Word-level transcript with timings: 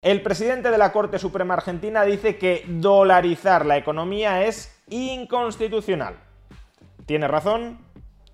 El 0.00 0.22
presidente 0.22 0.70
de 0.70 0.78
la 0.78 0.92
Corte 0.92 1.18
Suprema 1.18 1.54
Argentina 1.54 2.04
dice 2.04 2.38
que 2.38 2.64
dolarizar 2.68 3.66
la 3.66 3.76
economía 3.76 4.44
es 4.44 4.72
inconstitucional. 4.90 6.14
¿Tiene 7.04 7.26
razón 7.26 7.80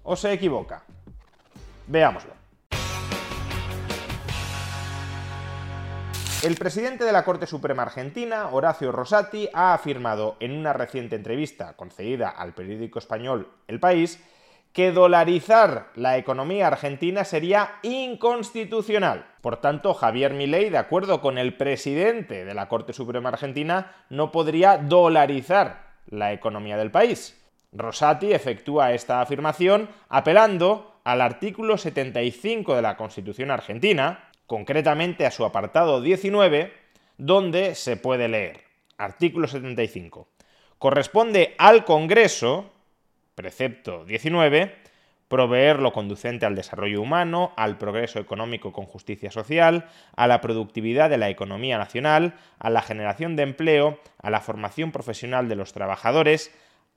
o 0.02 0.14
se 0.14 0.30
equivoca? 0.30 0.84
Veámoslo. 1.86 2.34
El 6.42 6.56
presidente 6.56 7.04
de 7.04 7.12
la 7.12 7.24
Corte 7.24 7.46
Suprema 7.46 7.84
Argentina, 7.84 8.50
Horacio 8.50 8.92
Rosati, 8.92 9.48
ha 9.54 9.72
afirmado 9.72 10.36
en 10.38 10.52
una 10.52 10.74
reciente 10.74 11.16
entrevista 11.16 11.76
concedida 11.76 12.28
al 12.28 12.52
periódico 12.52 12.98
español 12.98 13.48
El 13.68 13.80
País 13.80 14.22
que 14.76 14.92
dolarizar 14.92 15.88
la 15.94 16.18
economía 16.18 16.66
argentina 16.66 17.24
sería 17.24 17.78
inconstitucional. 17.80 19.24
Por 19.40 19.56
tanto, 19.56 19.94
Javier 19.94 20.34
Milei, 20.34 20.68
de 20.68 20.76
acuerdo 20.76 21.22
con 21.22 21.38
el 21.38 21.56
presidente 21.56 22.44
de 22.44 22.52
la 22.52 22.68
Corte 22.68 22.92
Suprema 22.92 23.30
Argentina, 23.30 24.04
no 24.10 24.30
podría 24.30 24.76
dolarizar 24.76 25.94
la 26.08 26.34
economía 26.34 26.76
del 26.76 26.90
país. 26.90 27.42
Rosati 27.72 28.34
efectúa 28.34 28.92
esta 28.92 29.22
afirmación 29.22 29.88
apelando 30.10 31.00
al 31.04 31.22
artículo 31.22 31.78
75 31.78 32.76
de 32.76 32.82
la 32.82 32.98
Constitución 32.98 33.50
argentina, 33.50 34.28
concretamente 34.46 35.24
a 35.24 35.30
su 35.30 35.46
apartado 35.46 36.02
19, 36.02 36.70
donde 37.16 37.74
se 37.76 37.96
puede 37.96 38.28
leer, 38.28 38.60
artículo 38.98 39.48
75, 39.48 40.28
corresponde 40.78 41.54
al 41.56 41.86
Congreso 41.86 42.75
Precepto 43.36 44.06
19. 44.06 44.74
Proveer 45.28 45.80
lo 45.80 45.92
conducente 45.92 46.46
al 46.46 46.54
desarrollo 46.54 47.02
humano, 47.02 47.52
al 47.56 47.76
progreso 47.76 48.18
económico 48.18 48.72
con 48.72 48.86
justicia 48.86 49.30
social, 49.30 49.90
a 50.16 50.26
la 50.26 50.40
productividad 50.40 51.10
de 51.10 51.18
la 51.18 51.28
economía 51.28 51.76
nacional, 51.76 52.32
a 52.58 52.70
la 52.70 52.80
generación 52.80 53.36
de 53.36 53.42
empleo, 53.42 54.00
a 54.22 54.30
la 54.30 54.40
formación 54.40 54.90
profesional 54.90 55.50
de 55.50 55.56
los 55.56 55.74
trabajadores, 55.74 56.50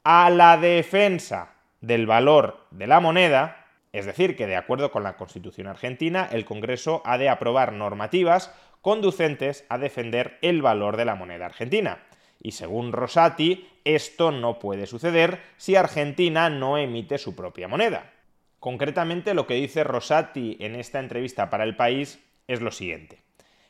a 0.05 0.29
la 0.29 0.55
defensa 0.55 1.55
del 1.81 2.07
valor 2.07 2.65
de 2.71 2.87
la 2.87 3.01
moneda, 3.01 3.65
es 3.91 4.05
decir, 4.05 4.37
que 4.37 4.47
de 4.47 4.55
acuerdo 4.55 4.91
con 4.91 5.03
la 5.03 5.17
Constitución 5.17 5.67
argentina, 5.67 6.29
el 6.31 6.45
Congreso 6.45 7.01
ha 7.03 7.17
de 7.17 7.27
aprobar 7.27 7.73
normativas 7.73 8.55
conducentes 8.79 9.65
a 9.67 9.77
defender 9.77 10.37
el 10.41 10.61
valor 10.61 10.95
de 10.95 11.03
la 11.03 11.15
moneda 11.15 11.47
argentina. 11.47 11.99
Y 12.41 12.51
según 12.51 12.91
Rosati, 12.93 13.67
esto 13.83 14.31
no 14.31 14.59
puede 14.59 14.85
suceder 14.87 15.41
si 15.57 15.75
Argentina 15.75 16.49
no 16.49 16.77
emite 16.77 17.17
su 17.17 17.35
propia 17.35 17.67
moneda. 17.67 18.11
Concretamente 18.59 19.33
lo 19.33 19.47
que 19.47 19.55
dice 19.55 19.83
Rosati 19.83 20.57
en 20.59 20.75
esta 20.75 20.99
entrevista 20.99 21.49
para 21.49 21.63
el 21.63 21.75
país 21.75 22.19
es 22.47 22.61
lo 22.61 22.71
siguiente. 22.71 23.21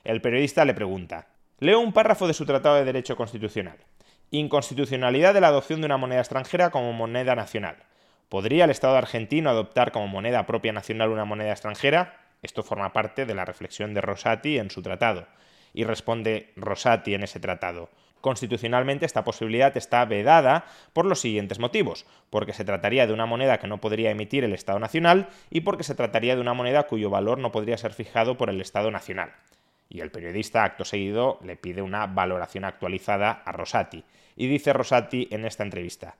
El 0.04 0.22
periodista 0.22 0.66
le 0.66 0.74
pregunta, 0.74 1.28
leo 1.60 1.80
un 1.80 1.94
párrafo 1.94 2.28
de 2.28 2.34
su 2.34 2.46
Tratado 2.46 2.76
de 2.76 2.86
Derecho 2.86 3.16
Constitucional. 3.16 3.78
Inconstitucionalidad 4.32 5.34
de 5.34 5.42
la 5.42 5.48
adopción 5.48 5.82
de 5.82 5.86
una 5.86 5.98
moneda 5.98 6.22
extranjera 6.22 6.70
como 6.70 6.94
moneda 6.94 7.36
nacional. 7.36 7.78
¿Podría 8.30 8.66
el 8.66 8.70
Estado 8.70 8.96
argentino 8.96 9.50
adoptar 9.50 9.92
como 9.92 10.08
moneda 10.08 10.46
propia 10.46 10.72
nacional 10.72 11.10
una 11.10 11.26
moneda 11.26 11.52
extranjera? 11.52 12.18
Esto 12.42 12.64
forma 12.64 12.94
parte 12.94 13.26
de 13.26 13.36
la 13.36 13.46
reflexión 13.46 13.94
de 13.94 14.02
Rosati 14.02 14.58
en 14.58 14.70
su 14.70 14.82
tratado. 14.82 15.28
Y 15.74 15.84
responde 15.84 16.54
Rosati 16.56 17.14
en 17.14 17.24
ese 17.24 17.40
tratado. 17.40 17.90
Constitucionalmente 18.22 19.06
esta 19.06 19.24
posibilidad 19.24 19.76
está 19.78 20.04
vedada 20.04 20.66
por 20.92 21.06
los 21.06 21.22
siguientes 21.22 21.60
motivos, 21.60 22.06
porque 22.30 22.52
se 22.52 22.66
trataría 22.66 23.08
de 23.08 23.14
una 23.14 23.26
moneda 23.26 23.60
que 23.60 23.68
no 23.68 23.80
podría 23.80 24.12
emitir 24.12 24.44
el 24.44 24.54
Estado 24.54 24.80
Nacional 24.80 25.30
y 25.50 25.62
porque 25.62 25.84
se 25.84 25.96
trataría 25.96 26.36
de 26.36 26.42
una 26.42 26.54
moneda 26.54 26.88
cuyo 26.88 27.10
valor 27.10 27.38
no 27.38 27.52
podría 27.52 27.78
ser 27.78 27.94
fijado 27.94 28.36
por 28.38 28.50
el 28.50 28.60
Estado 28.60 28.92
Nacional. 28.92 29.32
Y 29.88 30.02
el 30.02 30.12
periodista, 30.12 30.66
acto 30.66 30.84
seguido, 30.84 31.40
le 31.44 31.56
pide 31.56 31.82
una 31.82 32.08
valoración 32.08 32.66
actualizada 32.66 33.42
a 33.46 33.52
Rosati. 33.54 34.04
Y 34.36 34.48
dice 34.48 34.74
Rosati 34.74 35.28
en 35.32 35.46
esta 35.46 35.64
entrevista, 35.64 36.16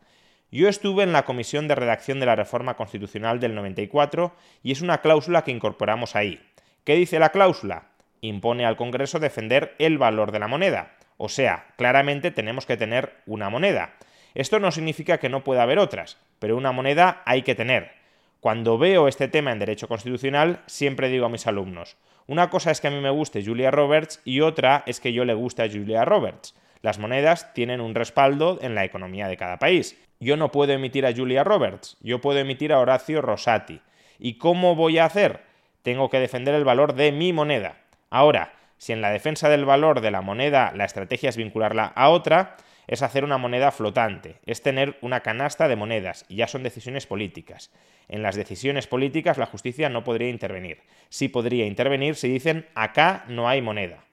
yo 0.52 0.68
estuve 0.70 1.04
en 1.04 1.12
la 1.12 1.26
comisión 1.26 1.68
de 1.68 1.76
redacción 1.76 2.20
de 2.20 2.26
la 2.26 2.36
reforma 2.36 2.76
constitucional 2.76 3.40
del 3.40 3.54
94 3.54 4.34
y 4.64 4.72
es 4.72 4.82
una 4.82 5.02
cláusula 5.02 5.44
que 5.44 5.52
incorporamos 5.52 6.16
ahí. 6.16 6.42
¿Qué 6.86 6.96
dice 6.96 7.20
la 7.20 7.30
cláusula? 7.30 7.90
Impone 8.22 8.66
al 8.66 8.76
Congreso 8.76 9.20
defender 9.20 9.76
el 9.78 9.98
valor 9.98 10.32
de 10.32 10.40
la 10.40 10.48
moneda 10.48 10.96
o 11.22 11.28
sea, 11.28 11.66
claramente 11.76 12.32
tenemos 12.32 12.66
que 12.66 12.78
tener 12.78 13.14
una 13.26 13.50
moneda. 13.50 13.94
Esto 14.36 14.60
no 14.60 14.72
significa 14.72 15.18
que 15.18 15.28
no 15.28 15.44
pueda 15.44 15.64
haber 15.64 15.78
otras, 15.78 16.18
pero 16.40 16.56
una 16.56 16.72
moneda 16.72 17.22
hay 17.26 17.42
que 17.42 17.56
tener. 17.56 17.92
Cuando 18.40 18.78
veo 18.78 19.10
este 19.10 19.28
tema 19.28 19.52
en 19.52 19.60
derecho 19.60 19.90
constitucional, 19.90 20.62
siempre 20.66 21.10
digo 21.10 21.26
a 21.26 21.30
mis 21.30 21.46
alumnos, 21.46 21.98
una 22.26 22.50
cosa 22.50 22.72
es 22.72 22.80
que 22.80 22.88
a 22.88 22.92
mí 22.92 23.02
me 23.02 23.10
guste 23.10 23.44
Julia 23.44 23.70
Roberts 23.70 24.22
y 24.24 24.40
otra 24.40 24.84
es 24.86 25.02
que 25.02 25.12
yo 25.12 25.26
le 25.26 25.34
guste 25.34 25.62
a 25.62 25.70
Julia 25.70 26.06
Roberts. 26.06 26.56
Las 26.82 27.00
monedas 27.00 27.54
tienen 27.54 27.82
un 27.82 27.96
respaldo 27.96 28.58
en 28.62 28.74
la 28.74 28.86
economía 28.86 29.28
de 29.28 29.36
cada 29.36 29.60
país. 29.60 30.02
Yo 30.22 30.38
no 30.38 30.54
puedo 30.54 30.72
emitir 30.72 31.06
a 31.06 31.14
Julia 31.14 31.44
Roberts, 31.44 31.98
yo 32.00 32.22
puedo 32.22 32.40
emitir 32.40 32.72
a 32.72 32.80
Horacio 32.80 33.22
Rosati. 33.22 33.82
¿Y 34.20 34.36
cómo 34.36 34.76
voy 34.76 35.00
a 35.00 35.06
hacer? 35.06 35.42
Tengo 35.82 36.10
que 36.10 36.22
defender 36.22 36.56
el 36.56 36.64
valor 36.64 36.94
de 36.94 37.12
mi 37.12 37.34
moneda. 37.34 37.76
Ahora, 38.10 38.54
si 38.80 38.94
en 38.94 39.02
la 39.02 39.12
defensa 39.12 39.50
del 39.50 39.66
valor 39.66 40.02
de 40.02 40.10
la 40.10 40.22
moneda 40.22 40.72
la 40.74 40.86
estrategia 40.86 41.30
es 41.30 41.38
vincularla 41.38 41.86
a 41.86 42.10
otra, 42.10 42.58
es 42.88 43.04
hacer 43.04 43.24
una 43.24 43.38
moneda 43.38 43.72
flotante, 43.72 44.38
es 44.48 44.64
tener 44.64 44.98
una 45.02 45.20
canasta 45.20 45.68
de 45.68 45.76
monedas, 45.76 46.26
y 46.28 46.38
ya 46.38 46.48
son 46.48 46.64
decisiones 46.64 47.06
políticas. 47.06 47.72
En 48.08 48.24
las 48.24 48.36
decisiones 48.36 48.88
políticas 48.88 49.38
la 49.38 49.46
justicia 49.46 49.90
no 49.90 50.04
podría 50.04 50.30
intervenir. 50.30 50.80
Sí 51.10 51.28
podría 51.28 51.68
intervenir 51.68 52.16
si 52.16 52.30
dicen 52.30 52.68
acá 52.74 53.26
no 53.28 53.48
hay 53.48 53.62
moneda. 53.62 54.06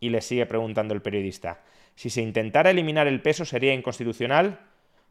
Y 0.00 0.10
le 0.10 0.20
sigue 0.20 0.44
preguntando 0.44 0.92
el 0.92 1.00
periodista, 1.00 1.60
si 1.94 2.10
se 2.10 2.20
intentara 2.20 2.70
eliminar 2.70 3.06
el 3.06 3.22
peso 3.22 3.44
sería 3.44 3.72
inconstitucional. 3.72 4.60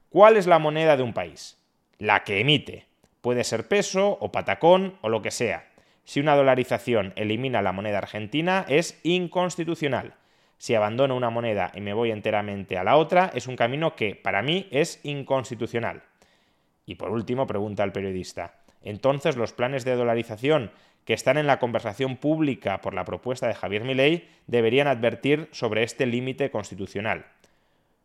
¿Cuál 0.09 0.38
es 0.38 0.47
la 0.47 0.59
moneda 0.59 0.96
de 0.96 1.03
un 1.03 1.13
país? 1.13 1.57
La 1.97 2.23
que 2.23 2.40
emite. 2.40 2.85
Puede 3.22 3.44
ser 3.44 3.67
peso 3.67 4.17
o 4.22 4.31
patacón 4.31 4.97
o 5.01 5.09
lo 5.09 5.22
que 5.22 5.31
sea. 5.31 5.67
Si 6.07 6.22
una 6.22 6.38
dolarización 6.38 7.12
elimina 7.18 7.62
la 7.62 7.73
moneda 7.73 7.97
argentina, 7.97 8.66
es 8.69 8.97
inconstitucional. 9.03 10.13
Si 10.57 10.73
abandono 10.73 11.18
una 11.18 11.29
moneda 11.29 11.73
y 11.75 11.81
me 11.81 11.94
voy 11.94 12.12
enteramente 12.12 12.78
a 12.78 12.85
la 12.85 12.95
otra, 12.95 13.29
es 13.35 13.45
un 13.45 13.57
camino 13.57 13.94
que, 13.97 14.16
para 14.16 14.41
mí, 14.41 14.69
es 14.72 15.01
inconstitucional. 15.03 16.03
Y 16.85 16.96
por 16.96 17.12
último, 17.12 17.46
pregunta 17.46 17.84
el 17.84 17.91
periodista, 17.91 18.56
entonces 18.81 19.35
los 19.35 19.51
planes 19.51 19.84
de 19.84 19.96
dolarización 19.96 20.72
que 21.03 21.13
están 21.13 21.38
en 21.38 21.46
la 21.46 21.59
conversación 21.59 22.16
pública 22.16 22.79
por 22.79 22.94
la 22.94 23.03
propuesta 23.03 23.46
de 23.50 23.56
Javier 23.56 23.84
Milei 23.84 24.29
deberían 24.47 24.88
advertir 24.88 25.50
sobre 25.51 25.84
este 25.84 26.06
límite 26.06 26.51
constitucional. 26.51 27.25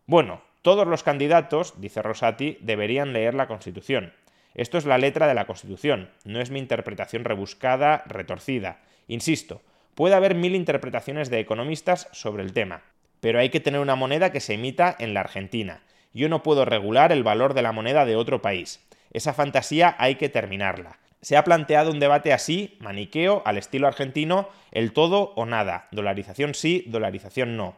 Bueno, 0.07 0.43
todos 0.63 0.89
los 0.89 1.05
candidatos, 1.05 1.81
dice 1.81 2.03
Rosati, 2.03 2.59
deberían 2.63 3.13
leer 3.13 3.35
la 3.35 3.47
Constitución. 3.47 4.13
Esto 4.55 4.79
es 4.79 4.85
la 4.85 4.99
letra 4.99 5.27
de 5.27 5.35
la 5.35 5.47
Constitución, 5.47 6.11
no 6.25 6.41
es 6.41 6.51
mi 6.51 6.59
interpretación 6.59 7.25
rebuscada, 7.25 8.03
retorcida. 8.07 8.81
Insisto, 9.09 9.63
puede 9.95 10.15
haber 10.15 10.35
mil 10.35 10.55
interpretaciones 10.55 11.31
de 11.31 11.41
economistas 11.41 12.09
sobre 12.13 12.43
el 12.43 12.53
tema, 12.53 12.83
pero 13.21 13.39
hay 13.39 13.49
que 13.49 13.61
tener 13.61 13.81
una 13.81 13.95
moneda 13.95 14.33
que 14.33 14.41
se 14.41 14.55
emita 14.55 14.95
en 14.99 15.15
la 15.15 15.21
Argentina. 15.21 15.83
Yo 16.13 16.29
no 16.29 16.43
puedo 16.43 16.65
regular 16.65 17.13
el 17.13 17.23
valor 17.23 17.55
de 17.55 17.63
la 17.63 17.73
moneda 17.73 18.05
de 18.05 18.17
otro 18.17 18.43
país. 18.43 18.85
Esa 19.13 19.33
fantasía 19.33 19.97
hay 19.99 20.17
que 20.17 20.29
terminarla. 20.29 20.99
Se 21.23 21.37
ha 21.37 21.45
planteado 21.45 21.91
un 21.91 22.01
debate 22.01 22.33
así, 22.33 22.77
maniqueo, 22.81 23.43
al 23.47 23.57
estilo 23.57 23.87
argentino, 23.87 24.49
el 24.73 24.93
todo 24.93 25.33
o 25.37 25.47
nada, 25.47 25.89
dolarización 25.93 26.55
sí, 26.55 26.85
dolarización 26.89 27.57
no. 27.57 27.77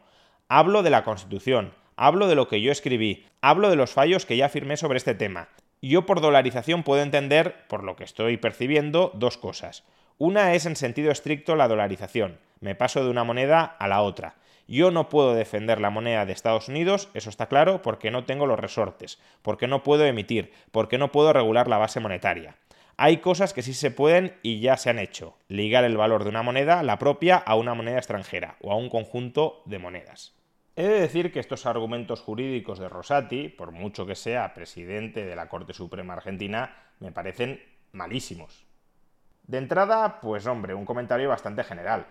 Hablo 0.49 0.83
de 0.83 0.91
la 0.91 1.05
Constitución, 1.05 1.75
hablo 1.97 2.27
de 2.27 2.35
lo 2.35 2.49
que 2.49 2.61
yo 2.63 2.73
escribí, 2.73 3.27
hablo 3.43 3.71
de 3.71 3.77
los 3.77 3.93
fallos 3.93 4.27
que 4.27 4.37
ya 4.37 4.49
firmé 4.49 4.77
sobre 4.77 4.97
este 4.97 5.15
tema. 5.15 5.49
Yo 5.87 6.07
por 6.07 6.23
dolarización 6.23 6.83
puedo 6.83 7.03
entender, 7.03 7.67
por 7.69 7.85
lo 7.85 7.95
que 7.95 8.05
estoy 8.05 8.39
percibiendo, 8.39 9.11
dos 9.13 9.37
cosas. 9.37 9.85
Una 10.17 10.55
es 10.55 10.65
en 10.65 10.77
sentido 10.77 11.13
estricto 11.13 11.57
la 11.57 11.69
dolarización. 11.69 12.39
Me 12.61 12.75
paso 12.75 13.05
de 13.05 13.11
una 13.11 13.23
moneda 13.23 13.65
a 13.65 13.87
la 13.87 14.01
otra. 14.01 14.37
Yo 14.67 14.91
no 14.91 15.11
puedo 15.11 15.35
defender 15.35 15.83
la 15.83 15.91
moneda 15.91 16.25
de 16.25 16.33
Estados 16.33 16.71
Unidos, 16.71 17.11
eso 17.13 17.29
está 17.29 17.49
claro, 17.49 17.83
porque 17.83 18.11
no 18.11 18.25
tengo 18.25 18.47
los 18.47 18.59
resortes, 18.59 19.19
porque 19.43 19.67
no 19.67 19.83
puedo 19.83 20.07
emitir, 20.07 20.55
porque 20.71 20.97
no 20.97 21.13
puedo 21.13 21.35
regular 21.35 21.69
la 21.69 21.77
base 21.77 22.01
monetaria. 22.01 22.57
hay 22.97 23.19
cosas 23.19 23.53
que 23.53 23.61
sí 23.61 23.75
se 23.75 23.91
pueden 23.91 24.39
y 24.43 24.61
ya 24.61 24.79
se 24.79 24.89
han 24.89 24.99
hecho. 24.99 25.37
Ligar 25.49 25.85
el 25.85 25.99
valor 25.99 26.25
de 26.25 26.31
una 26.31 26.43
moneda, 26.43 26.83
la 26.83 26.99
propia, 26.99 27.37
a 27.37 27.57
una 27.57 27.75
moneda 27.75 27.99
extranjera 27.99 28.57
o 28.63 28.73
a 28.73 28.77
un 28.77 28.89
conjunto 28.89 29.61
de 29.67 29.79
monedas. 29.79 30.33
He 30.77 30.83
de 30.83 31.01
decir 31.01 31.33
que 31.33 31.41
estos 31.41 31.67
argumentos 31.67 32.21
jurídicos 32.21 32.79
de 32.79 32.89
Rosati, 32.89 33.49
por 33.49 33.71
mucho 33.71 34.07
que 34.07 34.17
sea 34.17 34.55
presidente 34.55 35.25
de 35.25 35.37
la 35.37 35.49
Corte 35.49 35.73
Suprema 35.73 36.15
Argentina, 36.15 36.75
me 36.99 37.13
parecen 37.13 37.63
malísimos. 37.93 38.67
De 39.47 39.59
entrada, 39.59 40.21
pues 40.21 40.47
hombre, 40.47 40.75
un 40.75 40.85
comentario 40.85 41.29
bastante 41.29 41.63
general. 41.63 42.07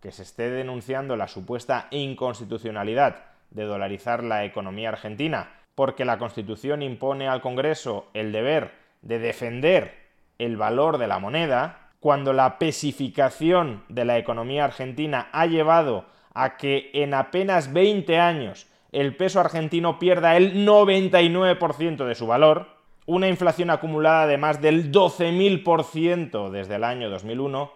Que 0.00 0.10
se 0.10 0.22
esté 0.22 0.50
denunciando 0.50 1.16
la 1.16 1.28
supuesta 1.28 1.86
inconstitucionalidad 1.90 3.24
de 3.50 3.64
dolarizar 3.64 4.24
la 4.24 4.44
economía 4.44 4.88
argentina 4.88 5.50
porque 5.74 6.04
la 6.04 6.18
Constitución 6.18 6.82
impone 6.82 7.28
al 7.28 7.40
Congreso 7.40 8.08
el 8.14 8.32
deber 8.32 8.72
de 9.00 9.18
defender 9.18 10.02
el 10.38 10.56
valor 10.56 10.98
de 10.98 11.06
la 11.06 11.18
moneda, 11.18 11.90
cuando 12.00 12.32
la 12.32 12.58
pesificación 12.58 13.84
de 13.88 14.04
la 14.04 14.18
economía 14.18 14.64
argentina 14.64 15.28
ha 15.32 15.46
llevado 15.46 16.06
a 16.34 16.56
que 16.56 16.90
en 16.94 17.14
apenas 17.14 17.72
20 17.72 18.18
años 18.18 18.66
el 18.92 19.16
peso 19.16 19.40
argentino 19.40 19.98
pierda 19.98 20.36
el 20.36 20.66
99% 20.66 22.04
de 22.06 22.14
su 22.14 22.26
valor, 22.26 22.68
una 23.06 23.28
inflación 23.28 23.70
acumulada 23.70 24.26
de 24.26 24.38
más 24.38 24.60
del 24.60 24.92
12.000% 24.92 26.50
desde 26.50 26.76
el 26.76 26.84
año 26.84 27.10
2001, 27.10 27.72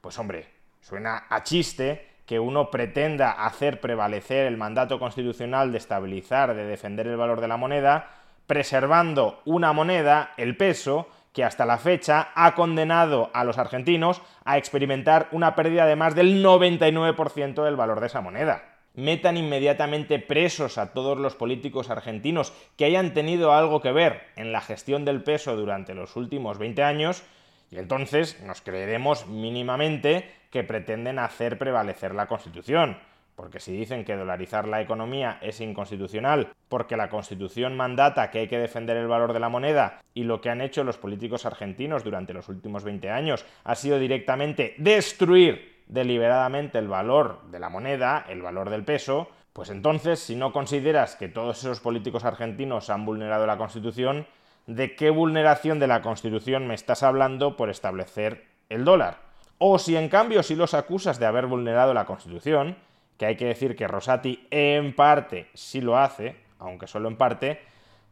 pues 0.00 0.18
hombre, 0.18 0.48
suena 0.80 1.24
a 1.28 1.42
chiste 1.42 2.08
que 2.26 2.38
uno 2.38 2.70
pretenda 2.70 3.32
hacer 3.32 3.80
prevalecer 3.80 4.46
el 4.46 4.56
mandato 4.56 5.00
constitucional 5.00 5.72
de 5.72 5.78
estabilizar, 5.78 6.54
de 6.54 6.64
defender 6.64 7.08
el 7.08 7.16
valor 7.16 7.40
de 7.40 7.48
la 7.48 7.56
moneda, 7.56 8.08
preservando 8.46 9.40
una 9.44 9.72
moneda, 9.72 10.32
el 10.36 10.56
peso, 10.56 11.08
que 11.32 11.44
hasta 11.44 11.66
la 11.66 11.78
fecha 11.78 12.28
ha 12.34 12.54
condenado 12.54 13.30
a 13.34 13.44
los 13.44 13.58
argentinos 13.58 14.22
a 14.44 14.58
experimentar 14.58 15.28
una 15.32 15.54
pérdida 15.54 15.86
de 15.86 15.96
más 15.96 16.14
del 16.14 16.44
99% 16.44 17.64
del 17.64 17.76
valor 17.76 18.00
de 18.00 18.06
esa 18.06 18.20
moneda. 18.20 18.64
Metan 18.94 19.36
inmediatamente 19.36 20.18
presos 20.18 20.76
a 20.76 20.92
todos 20.92 21.16
los 21.16 21.36
políticos 21.36 21.90
argentinos 21.90 22.52
que 22.76 22.86
hayan 22.86 23.14
tenido 23.14 23.52
algo 23.52 23.80
que 23.80 23.92
ver 23.92 24.22
en 24.34 24.50
la 24.52 24.60
gestión 24.60 25.04
del 25.04 25.22
peso 25.22 25.54
durante 25.56 25.94
los 25.94 26.16
últimos 26.16 26.58
20 26.58 26.82
años 26.82 27.22
y 27.70 27.78
entonces 27.78 28.40
nos 28.42 28.60
creeremos 28.62 29.28
mínimamente 29.28 30.28
que 30.50 30.64
pretenden 30.64 31.20
hacer 31.20 31.56
prevalecer 31.56 32.14
la 32.16 32.26
Constitución 32.26 32.98
porque 33.40 33.58
si 33.58 33.72
dicen 33.72 34.04
que 34.04 34.16
dolarizar 34.16 34.68
la 34.68 34.82
economía 34.82 35.38
es 35.40 35.62
inconstitucional, 35.62 36.52
porque 36.68 36.98
la 36.98 37.08
Constitución 37.08 37.74
mandata 37.74 38.30
que 38.30 38.40
hay 38.40 38.48
que 38.48 38.58
defender 38.58 38.98
el 38.98 39.06
valor 39.06 39.32
de 39.32 39.40
la 39.40 39.48
moneda 39.48 40.02
y 40.12 40.24
lo 40.24 40.42
que 40.42 40.50
han 40.50 40.60
hecho 40.60 40.84
los 40.84 40.98
políticos 40.98 41.46
argentinos 41.46 42.04
durante 42.04 42.34
los 42.34 42.50
últimos 42.50 42.84
20 42.84 43.08
años 43.08 43.46
ha 43.64 43.76
sido 43.76 43.98
directamente 43.98 44.74
destruir 44.76 45.84
deliberadamente 45.86 46.76
el 46.76 46.88
valor 46.88 47.40
de 47.50 47.60
la 47.60 47.70
moneda, 47.70 48.26
el 48.28 48.42
valor 48.42 48.68
del 48.68 48.84
peso, 48.84 49.30
pues 49.54 49.70
entonces, 49.70 50.20
si 50.20 50.36
no 50.36 50.52
consideras 50.52 51.16
que 51.16 51.30
todos 51.30 51.60
esos 51.60 51.80
políticos 51.80 52.26
argentinos 52.26 52.90
han 52.90 53.06
vulnerado 53.06 53.46
la 53.46 53.56
Constitución, 53.56 54.26
¿de 54.66 54.94
qué 54.94 55.08
vulneración 55.08 55.78
de 55.78 55.86
la 55.86 56.02
Constitución 56.02 56.66
me 56.66 56.74
estás 56.74 57.02
hablando 57.02 57.56
por 57.56 57.70
establecer 57.70 58.44
el 58.68 58.84
dólar? 58.84 59.16
O 59.56 59.78
si 59.78 59.96
en 59.96 60.10
cambio 60.10 60.42
si 60.42 60.56
los 60.56 60.74
acusas 60.74 61.18
de 61.18 61.24
haber 61.24 61.46
vulnerado 61.46 61.94
la 61.94 62.04
Constitución, 62.04 62.76
que 63.20 63.26
hay 63.26 63.36
que 63.36 63.44
decir 63.44 63.76
que 63.76 63.86
Rosati 63.86 64.46
en 64.50 64.94
parte 64.94 65.50
sí 65.52 65.82
lo 65.82 65.98
hace, 65.98 66.36
aunque 66.58 66.86
solo 66.86 67.06
en 67.06 67.16
parte, 67.16 67.60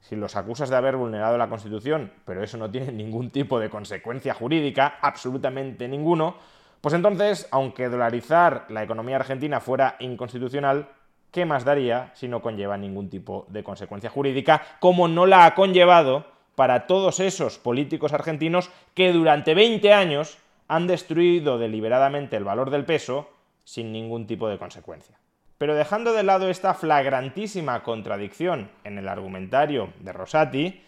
si 0.03 0.17
los 0.17 0.37
acusas 0.37 0.69
de 0.69 0.77
haber 0.77 0.97
vulnerado 0.97 1.39
la 1.39 1.49
Constitución, 1.49 2.13
pero 2.27 2.43
eso 2.43 2.59
no 2.59 2.71
tiene 2.71 2.93
ningún 2.93 3.31
tipo 3.31 3.59
de 3.59 3.71
consecuencia 3.71 4.35
jurídica, 4.35 4.99
absolutamente 5.01 5.89
ninguno, 5.89 6.37
pues 6.83 6.93
entonces, 6.93 7.49
aunque 7.53 7.89
dolarizar 7.89 8.67
la 8.69 8.83
economía 8.83 9.17
argentina 9.17 9.61
fuera 9.61 9.97
inconstitucional, 9.99 10.91
¿qué 11.33 11.47
más 11.47 11.65
daría 11.65 12.11
si 12.15 12.29
no 12.29 12.43
conlleva 12.43 12.77
ningún 12.77 13.09
tipo 13.09 13.47
de 13.49 13.65
consecuencia 13.65 14.11
jurídica, 14.11 14.61
como 14.79 15.09
no 15.09 15.25
la 15.25 15.47
ha 15.47 15.55
conllevado 15.55 16.27
para 16.55 16.87
todos 16.87 17.19
esos 17.19 17.59
políticos 17.59 18.13
argentinos 18.13 18.71
que 18.93 19.11
durante 19.15 19.55
20 19.55 19.91
años 19.91 20.37
han 20.69 20.87
destruido 20.87 21.57
deliberadamente 21.57 22.37
el 22.37 22.45
valor 22.45 22.69
del 22.69 22.85
peso 22.85 23.31
sin 23.69 23.93
ningún 23.93 24.27
tipo 24.27 24.49
de 24.49 24.57
consecuencia. 24.57 25.19
Pero 25.59 25.75
dejando 25.75 26.15
de 26.15 26.23
lado 26.23 26.49
esta 26.49 26.73
flagrantísima 26.73 27.83
contradicción 27.83 28.71
en 28.83 28.97
el 28.97 29.09
argumentario 29.09 29.93
de 30.01 30.15
Rosati, 30.15 30.83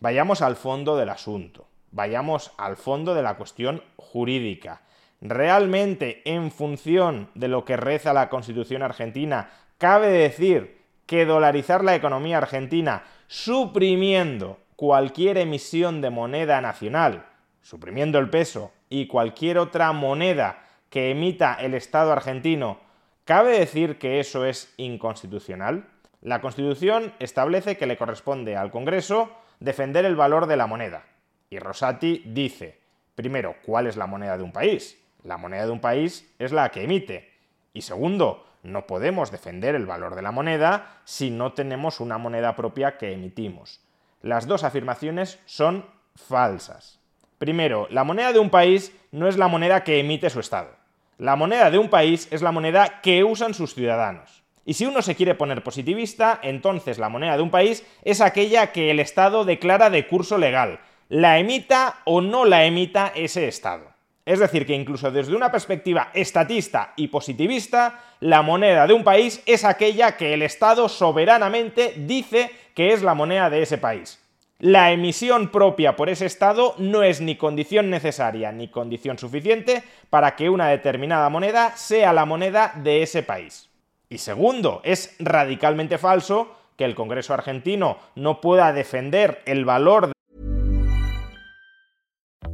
vayamos 0.00 0.42
al 0.42 0.56
fondo 0.56 0.98
del 0.98 1.08
asunto, 1.08 1.66
vayamos 1.92 2.52
al 2.58 2.76
fondo 2.76 3.14
de 3.14 3.22
la 3.22 3.38
cuestión 3.38 3.82
jurídica. 3.96 4.82
¿Realmente 5.22 6.20
en 6.26 6.50
función 6.50 7.30
de 7.34 7.48
lo 7.48 7.64
que 7.64 7.78
reza 7.78 8.12
la 8.12 8.28
Constitución 8.28 8.82
argentina 8.82 9.48
cabe 9.78 10.08
decir 10.08 10.82
que 11.06 11.24
dolarizar 11.24 11.82
la 11.82 11.94
economía 11.94 12.36
argentina 12.36 13.04
suprimiendo 13.28 14.58
cualquier 14.76 15.38
emisión 15.38 16.02
de 16.02 16.10
moneda 16.10 16.60
nacional, 16.60 17.24
suprimiendo 17.62 18.18
el 18.18 18.28
peso 18.28 18.72
y 18.90 19.06
cualquier 19.06 19.56
otra 19.56 19.90
moneda 19.92 20.65
que 20.90 21.10
emita 21.10 21.54
el 21.54 21.74
Estado 21.74 22.12
argentino, 22.12 22.78
¿cabe 23.24 23.58
decir 23.58 23.98
que 23.98 24.20
eso 24.20 24.44
es 24.44 24.72
inconstitucional? 24.76 25.86
La 26.22 26.40
Constitución 26.40 27.12
establece 27.18 27.76
que 27.76 27.86
le 27.86 27.96
corresponde 27.96 28.56
al 28.56 28.70
Congreso 28.70 29.30
defender 29.60 30.04
el 30.04 30.16
valor 30.16 30.46
de 30.46 30.56
la 30.56 30.66
moneda. 30.66 31.04
Y 31.50 31.58
Rosati 31.58 32.22
dice, 32.26 32.80
primero, 33.14 33.56
¿cuál 33.64 33.86
es 33.86 33.96
la 33.96 34.06
moneda 34.06 34.36
de 34.36 34.42
un 34.42 34.52
país? 34.52 34.98
La 35.22 35.36
moneda 35.36 35.66
de 35.66 35.72
un 35.72 35.80
país 35.80 36.32
es 36.38 36.52
la 36.52 36.70
que 36.70 36.84
emite. 36.84 37.30
Y 37.72 37.82
segundo, 37.82 38.46
no 38.62 38.86
podemos 38.86 39.30
defender 39.30 39.74
el 39.74 39.86
valor 39.86 40.14
de 40.14 40.22
la 40.22 40.32
moneda 40.32 41.00
si 41.04 41.30
no 41.30 41.52
tenemos 41.52 42.00
una 42.00 42.18
moneda 42.18 42.56
propia 42.56 42.98
que 42.98 43.12
emitimos. 43.12 43.80
Las 44.22 44.46
dos 44.46 44.64
afirmaciones 44.64 45.38
son 45.46 45.84
falsas. 46.14 46.98
Primero, 47.38 47.86
la 47.90 48.04
moneda 48.04 48.32
de 48.32 48.38
un 48.38 48.50
país 48.50 48.92
no 49.12 49.28
es 49.28 49.36
la 49.36 49.48
moneda 49.48 49.84
que 49.84 50.00
emite 50.00 50.30
su 50.30 50.40
Estado. 50.40 50.70
La 51.18 51.34
moneda 51.34 51.70
de 51.70 51.78
un 51.78 51.88
país 51.88 52.28
es 52.30 52.42
la 52.42 52.52
moneda 52.52 53.00
que 53.00 53.24
usan 53.24 53.54
sus 53.54 53.74
ciudadanos. 53.74 54.44
Y 54.66 54.74
si 54.74 54.84
uno 54.84 55.00
se 55.00 55.14
quiere 55.14 55.34
poner 55.34 55.62
positivista, 55.62 56.38
entonces 56.42 56.98
la 56.98 57.08
moneda 57.08 57.36
de 57.36 57.42
un 57.42 57.50
país 57.50 57.86
es 58.02 58.20
aquella 58.20 58.70
que 58.70 58.90
el 58.90 59.00
Estado 59.00 59.46
declara 59.46 59.88
de 59.88 60.06
curso 60.06 60.36
legal, 60.36 60.78
la 61.08 61.38
emita 61.38 62.00
o 62.04 62.20
no 62.20 62.44
la 62.44 62.66
emita 62.66 63.12
ese 63.14 63.48
Estado. 63.48 63.96
Es 64.26 64.40
decir, 64.40 64.66
que 64.66 64.74
incluso 64.74 65.10
desde 65.10 65.36
una 65.36 65.50
perspectiva 65.50 66.10
estatista 66.12 66.92
y 66.96 67.08
positivista, 67.08 68.00
la 68.20 68.42
moneda 68.42 68.86
de 68.86 68.92
un 68.92 69.04
país 69.04 69.40
es 69.46 69.64
aquella 69.64 70.16
que 70.18 70.34
el 70.34 70.42
Estado 70.42 70.88
soberanamente 70.88 71.94
dice 71.96 72.50
que 72.74 72.92
es 72.92 73.02
la 73.02 73.14
moneda 73.14 73.48
de 73.48 73.62
ese 73.62 73.78
país. 73.78 74.20
La 74.58 74.90
emisión 74.90 75.50
propia 75.50 75.96
por 75.96 76.08
ese 76.08 76.24
Estado 76.24 76.74
no 76.78 77.02
es 77.02 77.20
ni 77.20 77.36
condición 77.36 77.90
necesaria 77.90 78.52
ni 78.52 78.68
condición 78.68 79.18
suficiente 79.18 79.82
para 80.08 80.34
que 80.34 80.48
una 80.48 80.68
determinada 80.68 81.28
moneda 81.28 81.76
sea 81.76 82.14
la 82.14 82.24
moneda 82.24 82.72
de 82.76 83.02
ese 83.02 83.22
país. 83.22 83.68
Y 84.08 84.16
segundo, 84.16 84.80
es 84.82 85.14
radicalmente 85.18 85.98
falso 85.98 86.56
que 86.78 86.86
el 86.86 86.94
Congreso 86.94 87.34
argentino 87.34 87.98
no 88.14 88.40
pueda 88.40 88.72
defender 88.72 89.42
el 89.44 89.66
valor 89.66 90.12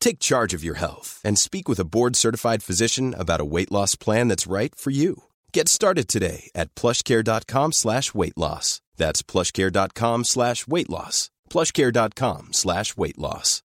Take 0.00 0.18
charge 0.18 0.54
of 0.54 0.62
your 0.62 0.76
health 0.76 1.20
and 1.24 1.38
speak 1.38 1.68
with 1.68 1.80
a 1.80 1.84
board-certified 1.84 2.62
physician 2.62 3.14
about 3.18 3.40
a 3.40 3.44
weight 3.44 3.72
loss 3.72 3.96
plan 3.96 4.28
that's 4.28 4.46
right 4.46 4.74
for 4.74 4.90
you. 4.90 5.24
Get 5.52 5.68
started 5.68 6.06
today 6.06 6.50
at 6.54 6.74
plushcare.com 6.74 7.72
slash 7.72 8.14
weight 8.14 8.36
loss. 8.36 8.80
That's 8.96 9.22
plushcare.com 9.22 10.24
slash 10.24 10.66
weight 10.66 10.88
loss. 10.88 11.30
plushcare.com 11.50 12.52
slash 12.52 12.96
weight 12.96 13.18
loss. 13.18 13.62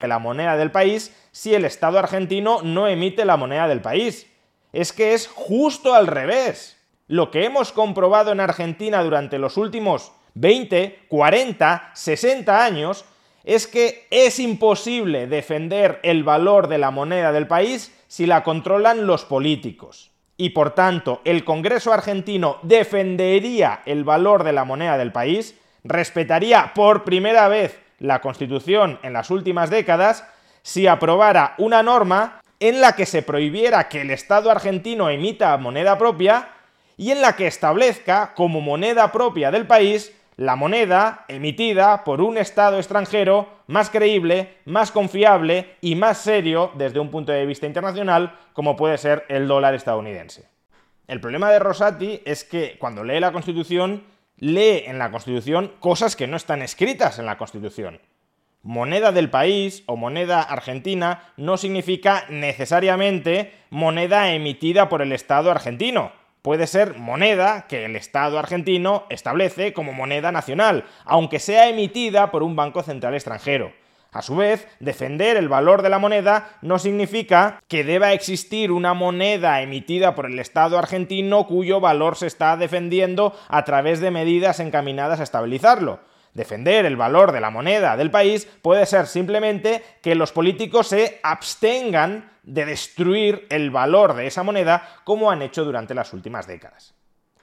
La 0.00 0.20
moneda 0.20 0.56
del 0.56 0.70
país 0.70 1.12
si 1.32 1.54
el 1.54 1.64
Estado 1.64 1.98
argentino 1.98 2.62
no 2.62 2.86
emite 2.86 3.24
la 3.24 3.36
moneda 3.36 3.66
del 3.66 3.80
país. 3.80 4.26
Es 4.72 4.92
que 4.92 5.14
es 5.14 5.26
justo 5.26 5.94
al 5.94 6.06
revés. 6.06 6.76
Lo 7.08 7.30
que 7.32 7.44
hemos 7.44 7.72
comprobado 7.72 8.30
en 8.30 8.38
Argentina 8.38 9.02
durante 9.02 9.38
los 9.38 9.56
últimos 9.56 10.12
20, 10.34 11.06
40, 11.08 11.90
60 11.94 12.64
años 12.64 13.04
es 13.48 13.66
que 13.66 14.06
es 14.10 14.40
imposible 14.40 15.26
defender 15.26 16.00
el 16.02 16.22
valor 16.22 16.68
de 16.68 16.76
la 16.76 16.90
moneda 16.90 17.32
del 17.32 17.46
país 17.46 17.98
si 18.06 18.26
la 18.26 18.44
controlan 18.44 19.06
los 19.06 19.24
políticos. 19.24 20.10
Y 20.36 20.50
por 20.50 20.74
tanto, 20.74 21.22
el 21.24 21.46
Congreso 21.46 21.94
argentino 21.94 22.58
defendería 22.62 23.80
el 23.86 24.04
valor 24.04 24.44
de 24.44 24.52
la 24.52 24.64
moneda 24.64 24.98
del 24.98 25.12
país, 25.12 25.58
respetaría 25.82 26.72
por 26.74 27.04
primera 27.04 27.48
vez 27.48 27.80
la 27.98 28.20
Constitución 28.20 28.98
en 29.02 29.14
las 29.14 29.30
últimas 29.30 29.70
décadas, 29.70 30.26
si 30.60 30.86
aprobara 30.86 31.54
una 31.56 31.82
norma 31.82 32.42
en 32.60 32.82
la 32.82 32.96
que 32.96 33.06
se 33.06 33.22
prohibiera 33.22 33.88
que 33.88 34.02
el 34.02 34.10
Estado 34.10 34.50
argentino 34.50 35.08
emita 35.08 35.56
moneda 35.56 35.96
propia 35.96 36.50
y 36.98 37.12
en 37.12 37.22
la 37.22 37.34
que 37.34 37.46
establezca 37.46 38.34
como 38.34 38.60
moneda 38.60 39.10
propia 39.10 39.50
del 39.50 39.66
país 39.66 40.12
la 40.38 40.54
moneda 40.54 41.24
emitida 41.26 42.04
por 42.04 42.20
un 42.20 42.38
Estado 42.38 42.78
extranjero 42.78 43.48
más 43.66 43.90
creíble, 43.90 44.58
más 44.66 44.92
confiable 44.92 45.74
y 45.80 45.96
más 45.96 46.18
serio 46.18 46.70
desde 46.76 47.00
un 47.00 47.10
punto 47.10 47.32
de 47.32 47.44
vista 47.44 47.66
internacional, 47.66 48.38
como 48.52 48.76
puede 48.76 48.98
ser 48.98 49.24
el 49.28 49.48
dólar 49.48 49.74
estadounidense. 49.74 50.48
El 51.08 51.20
problema 51.20 51.50
de 51.50 51.58
Rosati 51.58 52.22
es 52.24 52.44
que 52.44 52.76
cuando 52.78 53.02
lee 53.02 53.18
la 53.18 53.32
Constitución, 53.32 54.04
lee 54.36 54.84
en 54.86 55.00
la 55.00 55.10
Constitución 55.10 55.72
cosas 55.80 56.14
que 56.14 56.28
no 56.28 56.36
están 56.36 56.62
escritas 56.62 57.18
en 57.18 57.26
la 57.26 57.36
Constitución. 57.36 58.00
Moneda 58.62 59.10
del 59.10 59.30
país 59.30 59.82
o 59.86 59.96
moneda 59.96 60.40
argentina 60.40 61.32
no 61.36 61.56
significa 61.56 62.26
necesariamente 62.28 63.54
moneda 63.70 64.30
emitida 64.32 64.88
por 64.88 65.02
el 65.02 65.10
Estado 65.10 65.50
argentino 65.50 66.12
puede 66.42 66.66
ser 66.66 66.98
moneda 66.98 67.66
que 67.68 67.84
el 67.84 67.96
Estado 67.96 68.38
argentino 68.38 69.04
establece 69.10 69.72
como 69.72 69.92
moneda 69.92 70.32
nacional, 70.32 70.84
aunque 71.04 71.38
sea 71.38 71.68
emitida 71.68 72.30
por 72.30 72.42
un 72.42 72.56
banco 72.56 72.82
central 72.82 73.14
extranjero. 73.14 73.72
A 74.10 74.22
su 74.22 74.36
vez, 74.36 74.66
defender 74.80 75.36
el 75.36 75.50
valor 75.50 75.82
de 75.82 75.90
la 75.90 75.98
moneda 75.98 76.56
no 76.62 76.78
significa 76.78 77.62
que 77.68 77.84
deba 77.84 78.14
existir 78.14 78.72
una 78.72 78.94
moneda 78.94 79.60
emitida 79.60 80.14
por 80.14 80.24
el 80.24 80.38
Estado 80.38 80.78
argentino 80.78 81.46
cuyo 81.46 81.78
valor 81.80 82.16
se 82.16 82.26
está 82.26 82.56
defendiendo 82.56 83.36
a 83.48 83.64
través 83.64 84.00
de 84.00 84.10
medidas 84.10 84.60
encaminadas 84.60 85.20
a 85.20 85.24
estabilizarlo. 85.24 86.00
Defender 86.38 86.86
el 86.86 86.94
valor 86.94 87.32
de 87.32 87.40
la 87.40 87.50
moneda 87.50 87.96
del 87.96 88.12
país 88.12 88.46
puede 88.62 88.86
ser 88.86 89.08
simplemente 89.08 89.82
que 90.00 90.14
los 90.14 90.30
políticos 90.30 90.86
se 90.86 91.18
abstengan 91.24 92.30
de 92.44 92.64
destruir 92.64 93.48
el 93.50 93.72
valor 93.72 94.14
de 94.14 94.28
esa 94.28 94.44
moneda 94.44 95.00
como 95.02 95.32
han 95.32 95.42
hecho 95.42 95.64
durante 95.64 95.96
las 95.96 96.12
últimas 96.12 96.46
décadas. 96.46 96.94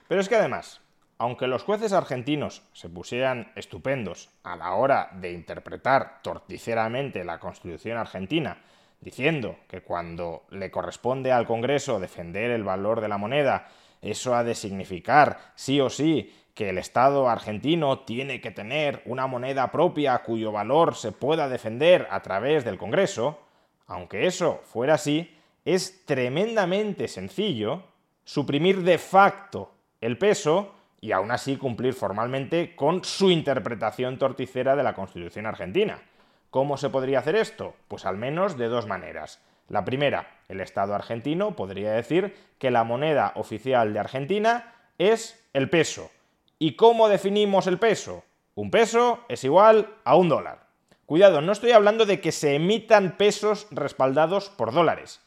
Pero 0.07 0.21
es 0.21 0.29
que 0.29 0.37
además, 0.37 0.79
aunque 1.17 1.47
los 1.47 1.63
jueces 1.63 1.91
argentinos 1.91 2.63
se 2.71 2.87
pusieran 2.87 3.51
estupendos 3.57 4.29
a 4.43 4.55
la 4.55 4.75
hora 4.75 5.09
de 5.11 5.33
interpretar 5.33 6.21
torticeramente 6.21 7.25
la 7.25 7.37
Constitución 7.37 7.97
argentina, 7.97 8.61
diciendo 9.01 9.57
que 9.67 9.81
cuando 9.81 10.45
le 10.51 10.71
corresponde 10.71 11.33
al 11.33 11.45
Congreso 11.45 11.99
defender 11.99 12.49
el 12.49 12.63
valor 12.63 13.01
de 13.01 13.09
la 13.09 13.17
moneda, 13.17 13.67
eso 14.11 14.35
ha 14.35 14.43
de 14.43 14.55
significar 14.55 15.39
sí 15.55 15.81
o 15.81 15.89
sí 15.89 16.33
que 16.53 16.69
el 16.69 16.77
Estado 16.77 17.27
argentino 17.27 17.99
tiene 17.99 18.39
que 18.39 18.51
tener 18.51 19.01
una 19.05 19.27
moneda 19.27 19.71
propia 19.71 20.19
cuyo 20.19 20.51
valor 20.51 20.95
se 20.95 21.11
pueda 21.11 21.49
defender 21.49 22.07
a 22.09 22.21
través 22.21 22.63
del 22.63 22.77
Congreso, 22.77 23.39
aunque 23.87 24.25
eso 24.25 24.61
fuera 24.63 24.93
así, 24.93 25.37
es 25.65 26.05
tremendamente 26.05 27.07
sencillo 27.07 27.83
suprimir 28.23 28.83
de 28.83 28.97
facto 28.97 29.71
el 29.99 30.17
peso 30.17 30.73
y 31.01 31.11
aún 31.11 31.31
así 31.31 31.57
cumplir 31.57 31.93
formalmente 31.93 32.75
con 32.75 33.03
su 33.03 33.29
interpretación 33.29 34.17
torticera 34.17 34.75
de 34.75 34.83
la 34.83 34.93
Constitución 34.93 35.45
argentina. 35.45 36.01
¿Cómo 36.49 36.77
se 36.77 36.89
podría 36.89 37.19
hacer 37.19 37.35
esto? 37.35 37.75
Pues 37.87 38.05
al 38.05 38.17
menos 38.17 38.57
de 38.57 38.67
dos 38.67 38.87
maneras. 38.87 39.41
La 39.69 39.85
primera, 39.85 40.27
el 40.49 40.61
Estado 40.61 40.93
argentino 40.93 41.55
podría 41.55 41.91
decir 41.91 42.35
que 42.59 42.71
la 42.71 42.83
moneda 42.83 43.31
oficial 43.35 43.93
de 43.93 43.99
Argentina 43.99 44.73
es 44.97 45.43
el 45.53 45.69
peso, 45.69 46.11
¿Y 46.57 46.77
cómo 46.77 47.09
definimos 47.09 47.67
el 47.67 47.79
peso? 47.79 48.23
Un 48.55 48.71
peso 48.71 49.19
es 49.27 49.43
igual 49.43 49.89
a 50.05 50.15
un 50.15 50.29
dólar. 50.29 50.67
Cuidado, 51.05 51.41
no 51.41 51.51
estoy 51.51 51.71
hablando 51.71 52.05
de 52.05 52.21
que 52.21 52.31
se 52.31 52.55
emitan 52.55 53.17
pesos 53.17 53.67
respaldados 53.71 54.49
por 54.49 54.71
dólares. 54.71 55.21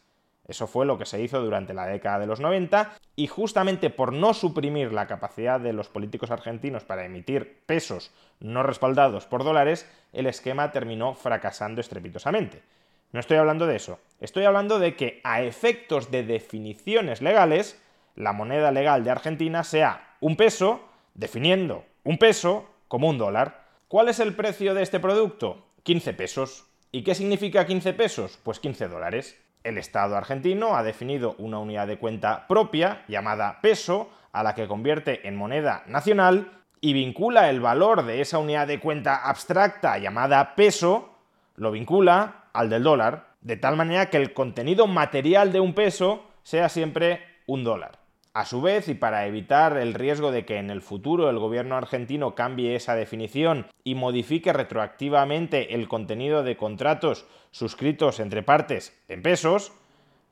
Eso 0.47 0.67
fue 0.67 0.87
lo 0.87 0.97
que 0.97 1.05
se 1.05 1.21
hizo 1.21 1.43
durante 1.43 1.75
la 1.75 1.85
década 1.85 2.21
de 2.21 2.27
los 2.27 2.41
90 2.41 2.97
y 3.15 3.27
justamente 3.27 3.91
por 3.91 4.15
no 4.15 4.33
suprimir 4.33 4.95
la 4.95 5.07
capacidad 5.07 5.61
de 5.61 5.75
los 5.75 5.91
políticos 5.91 6.31
argentinos 6.31 6.85
para 6.85 7.05
emitir 7.05 7.61
pesos 7.67 8.11
no 8.41 8.63
respaldados 8.63 9.27
por 9.27 9.45
dólares, 9.45 9.87
el 10.15 10.27
esquema 10.27 10.73
terminó 10.73 11.13
fracasando 11.13 11.83
estrepitosamente. 11.83 12.63
No 13.13 13.21
estoy 13.21 13.39
hablando 13.39 13.67
de 13.67 13.77
eso, 13.77 13.99
estoy 14.21 14.45
hablando 14.45 14.79
de 14.79 14.97
que 14.97 15.21
a 15.25 15.43
efectos 15.43 16.11
de 16.11 16.25
definiciones 16.25 17.23
legales, 17.23 17.83
la 18.15 18.33
moneda 18.33 18.71
legal 18.71 19.05
de 19.05 19.11
Argentina 19.11 19.65
sea 19.65 20.17
un 20.21 20.37
peso 20.37 20.83
definiendo 21.15 21.85
un 22.09 22.17
peso 22.17 22.65
como 22.89 23.09
un 23.11 23.19
dólar. 23.19 23.67
¿Cuál 23.87 24.09
es 24.09 24.19
el 24.19 24.35
precio 24.35 24.73
de 24.73 24.83
este 24.83 24.99
producto? 24.99 25.67
15 25.83 26.15
pesos. 26.15 26.67
¿Y 26.91 27.03
qué 27.03 27.15
significa 27.15 27.67
15 27.67 27.93
pesos? 27.93 28.39
Pues 28.43 28.61
15 28.61 28.89
dólares. 28.89 29.39
El 29.63 29.77
Estado 29.77 30.17
argentino 30.17 30.75
ha 30.75 30.83
definido 30.83 31.35
una 31.37 31.59
unidad 31.59 31.87
de 31.87 31.99
cuenta 31.99 32.47
propia 32.47 33.05
llamada 33.09 33.61
peso, 33.61 34.09
a 34.33 34.43
la 34.43 34.55
que 34.55 34.69
convierte 34.69 35.29
en 35.29 35.37
moneda 35.37 35.83
nacional 35.87 36.63
y 36.81 36.95
vincula 36.95 37.51
el 37.51 37.61
valor 37.61 38.05
de 38.07 38.23
esa 38.23 38.39
unidad 38.39 38.67
de 38.67 38.81
cuenta 38.81 39.17
abstracta 39.17 39.99
llamada 39.99 40.55
peso, 40.55 41.11
lo 41.57 41.73
vincula 41.73 42.48
al 42.59 42.71
del 42.71 42.83
dólar, 42.83 43.37
de 43.41 43.57
tal 43.57 43.77
manera 43.77 44.11
que 44.11 44.17
el 44.17 44.33
contenido 44.33 44.89
material 44.89 45.53
de 45.53 45.61
un 45.61 45.75
peso 45.75 46.25
sea 46.43 46.69
siempre 46.69 47.23
un 47.47 47.63
dólar. 47.63 48.01
A 48.35 48.45
su 48.47 48.61
vez, 48.61 48.89
y 48.89 48.95
para 48.95 49.27
evitar 49.27 49.77
el 49.79 49.95
riesgo 49.95 50.33
de 50.33 50.45
que 50.45 50.57
en 50.57 50.71
el 50.71 50.83
futuro 50.83 51.31
el 51.31 51.39
gobierno 51.39 51.77
argentino 51.77 52.35
cambie 52.35 52.75
esa 52.75 52.97
definición 52.97 53.69
y 53.85 53.95
modifique 53.95 54.53
retroactivamente 54.53 55.77
el 55.77 55.87
contenido 55.87 56.43
de 56.43 56.57
contratos 56.57 57.27
suscritos 57.53 58.19
entre 58.19 58.43
partes 58.43 59.01
en 59.07 59.23
pesos, 59.23 59.71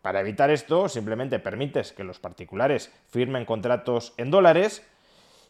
para 0.02 0.20
evitar 0.20 0.50
esto 0.50 0.88
simplemente 0.88 1.38
permites 1.38 1.92
que 1.92 2.02
los 2.02 2.18
particulares 2.18 2.92
firmen 3.08 3.44
contratos 3.44 4.14
en 4.16 4.32
dólares 4.32 4.84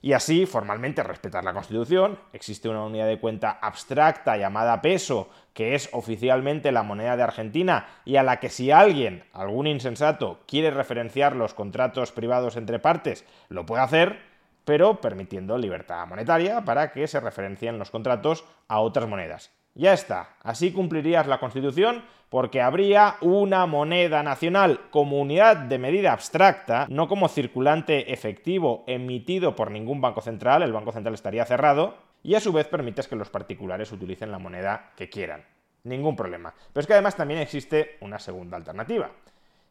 y 0.06 0.12
así 0.12 0.46
formalmente 0.46 1.02
respetar 1.02 1.42
la 1.42 1.52
Constitución. 1.52 2.16
Existe 2.32 2.68
una 2.68 2.84
unidad 2.84 3.08
de 3.08 3.18
cuenta 3.18 3.58
abstracta 3.60 4.36
llamada 4.36 4.80
peso, 4.80 5.30
que 5.52 5.74
es 5.74 5.88
oficialmente 5.92 6.70
la 6.70 6.84
moneda 6.84 7.16
de 7.16 7.24
Argentina 7.24 7.88
y 8.04 8.14
a 8.14 8.22
la 8.22 8.38
que 8.38 8.48
si 8.48 8.70
alguien, 8.70 9.24
algún 9.32 9.66
insensato, 9.66 10.38
quiere 10.46 10.70
referenciar 10.70 11.34
los 11.34 11.54
contratos 11.54 12.12
privados 12.12 12.56
entre 12.56 12.78
partes, 12.78 13.24
lo 13.48 13.66
puede 13.66 13.82
hacer, 13.82 14.20
pero 14.64 15.00
permitiendo 15.00 15.58
libertad 15.58 16.06
monetaria 16.06 16.64
para 16.64 16.92
que 16.92 17.08
se 17.08 17.18
referencien 17.18 17.76
los 17.76 17.90
contratos 17.90 18.44
a 18.68 18.78
otras 18.78 19.08
monedas. 19.08 19.55
Ya 19.76 19.92
está, 19.92 20.30
así 20.42 20.72
cumplirías 20.72 21.26
la 21.26 21.38
Constitución 21.38 22.02
porque 22.30 22.62
habría 22.62 23.16
una 23.20 23.66
moneda 23.66 24.22
nacional 24.22 24.80
como 24.90 25.20
unidad 25.20 25.58
de 25.58 25.78
medida 25.78 26.14
abstracta, 26.14 26.86
no 26.88 27.08
como 27.08 27.28
circulante 27.28 28.10
efectivo 28.10 28.84
emitido 28.86 29.54
por 29.54 29.70
ningún 29.70 30.00
banco 30.00 30.22
central, 30.22 30.62
el 30.62 30.72
banco 30.72 30.92
central 30.92 31.12
estaría 31.12 31.44
cerrado, 31.44 31.94
y 32.22 32.34
a 32.34 32.40
su 32.40 32.54
vez 32.54 32.66
permites 32.68 33.06
que 33.06 33.16
los 33.16 33.28
particulares 33.28 33.92
utilicen 33.92 34.32
la 34.32 34.38
moneda 34.38 34.92
que 34.96 35.10
quieran. 35.10 35.44
Ningún 35.84 36.16
problema. 36.16 36.54
Pero 36.72 36.80
es 36.80 36.86
que 36.86 36.94
además 36.94 37.14
también 37.14 37.40
existe 37.40 37.98
una 38.00 38.18
segunda 38.18 38.56
alternativa, 38.56 39.10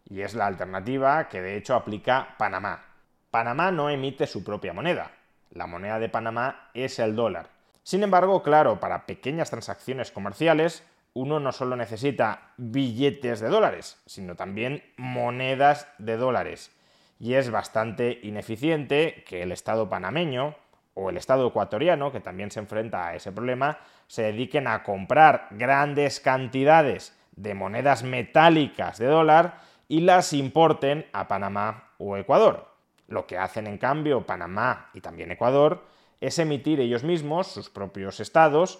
y 0.08 0.22
es 0.22 0.36
la 0.36 0.46
alternativa 0.46 1.28
que 1.28 1.42
de 1.42 1.58
hecho 1.58 1.74
aplica 1.74 2.36
Panamá. 2.38 2.86
Panamá 3.32 3.72
no 3.72 3.90
emite 3.90 4.28
su 4.28 4.44
propia 4.44 4.72
moneda. 4.72 5.12
La 5.50 5.66
moneda 5.66 5.98
de 5.98 6.10
Panamá 6.10 6.70
es 6.76 7.00
el 7.00 7.16
dólar 7.16 7.55
Sin 7.86 8.02
embargo, 8.02 8.42
claro, 8.42 8.80
para 8.80 9.06
pequeñas 9.06 9.52
transacciones 9.52 10.10
comerciales, 10.10 10.84
uno 11.14 11.40
no 11.40 11.52
solo 11.52 11.76
necesita 11.76 12.50
billetes 12.58 13.42
de 13.42 13.48
dólares, 13.48 14.02
sino 14.08 14.36
también 14.36 14.84
monedas 14.98 15.88
de 16.00 16.18
dólares. 16.18 16.72
Y 17.20 17.36
es 17.36 17.52
bastante 17.52 18.20
ineficiente 18.24 19.24
que 19.28 19.44
el 19.44 19.52
Estado 19.52 19.88
panameño 19.88 20.56
o 20.96 21.12
el 21.12 21.18
Estado 21.18 21.48
ecuatoriano, 21.48 22.12
que 22.12 22.22
también 22.22 22.50
se 22.50 22.60
enfrenta 22.60 23.06
a 23.06 23.16
ese 23.16 23.32
problema, 23.32 23.78
se 24.08 24.24
dediquen 24.24 24.66
a 24.66 24.82
comprar 24.82 25.50
grandes 25.52 26.20
cantidades 26.20 27.16
de 27.36 27.54
monedas 27.54 28.02
metálicas 28.02 28.98
de 28.98 29.06
dólar 29.06 29.60
y 29.88 30.00
las 30.00 30.34
importen 30.34 31.06
a 31.14 31.28
Panamá 31.28 31.92
o 32.00 32.18
Ecuador. 32.18 32.68
Lo 33.08 33.28
que 33.28 33.38
hacen 33.38 33.68
en 33.68 33.78
cambio 33.78 34.26
Panamá 34.26 34.90
y 34.96 35.02
también 35.02 35.32
Ecuador 35.32 35.94
es 36.22 36.40
emitir 36.40 36.80
ellos 36.80 37.04
mismos, 37.04 37.48
sus 37.48 37.70
propios 37.70 38.20
estados, 38.20 38.80